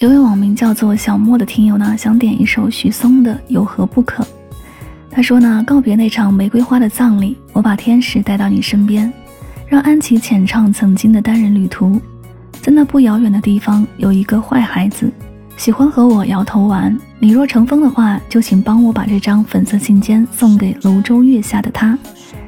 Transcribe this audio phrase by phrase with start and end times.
[0.00, 4.24] 有位网名叫做小莫的听友呢，想点一首许嵩的《有何不可》。
[5.10, 9.12] 他说呢，告别那场玫瑰花的葬礼，我把天使带到你身边，
[9.68, 12.00] 让安琪浅唱曾经的单人旅途。
[12.62, 15.12] 在那不遥远的地方，有一个坏孩子，
[15.58, 16.98] 喜欢和我摇头玩。
[17.18, 21.98] 你若成风的话，就请帮我把这张粉色信笺送给庐州月下的他，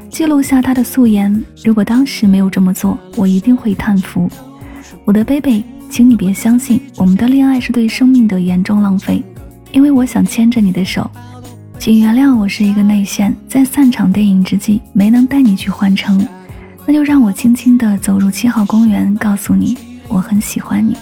[0.09, 1.45] 记录下他的素颜。
[1.63, 4.27] 如果当时没有这么做，我一定会叹服。
[5.05, 5.63] 我的 baby。
[5.93, 9.23] 请你别相信，我们的恋爱是对生命的严重浪费。
[9.73, 11.09] 因为我想牵着你的手，
[11.79, 16.27] 请原谅我是一个内线，在散场电影之际没能带你去换乘，
[16.87, 19.77] 那就让我轻轻地走入七号公园，告诉你
[20.09, 20.97] 我很喜欢你。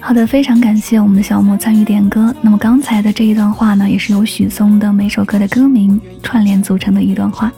[0.00, 2.34] 好的，非常感谢我们的小莫参与点歌。
[2.42, 7.52] 那么刚才的这一段话呢，也是由许嵩的每首歌的歌名串联组成的一段话，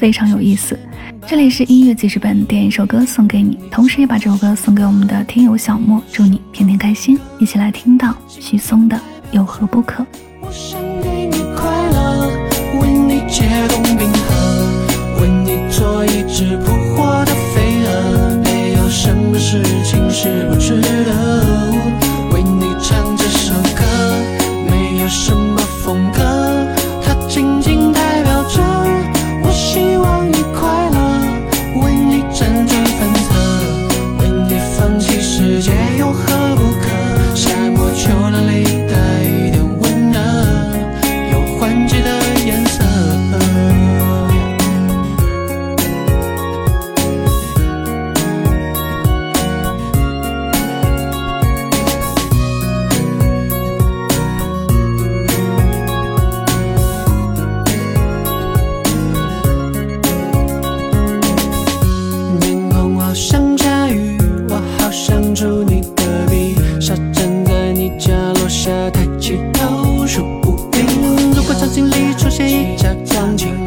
[0.00, 0.78] 非常有意思。
[1.26, 7.18] 这里是音乐记事本，点一首歌送给你，同时也把这首歌送给我们的听友小莫，祝你天天开心。
[7.38, 8.96] 一起来听到许嵩的
[9.30, 10.02] 《有何不可》。
[35.60, 36.39] 世界又何？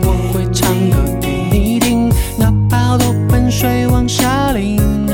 [0.01, 4.79] 我会唱歌给你听，哪怕多盆水往下淋
[5.09, 5.13] 啊，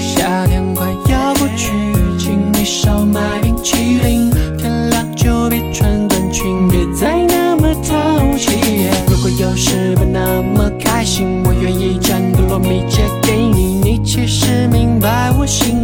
[0.00, 1.72] 夏天快要过去，
[2.18, 8.88] 请你少买冰淇淋，天凉就别穿短裙，别再那么淘气。
[9.08, 15.83] 如果有时不那么开心，我愿意将格洛米借给你，你其实明白我心。